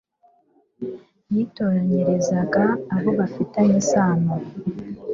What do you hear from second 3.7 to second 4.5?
isano